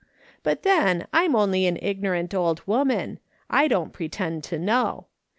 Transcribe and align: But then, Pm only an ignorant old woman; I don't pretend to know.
But 0.41 0.63
then, 0.63 1.05
Pm 1.13 1.35
only 1.35 1.67
an 1.67 1.77
ignorant 1.79 2.33
old 2.33 2.63
woman; 2.65 3.19
I 3.51 3.67
don't 3.67 3.93
pretend 3.93 4.43
to 4.45 4.57
know. 4.57 5.05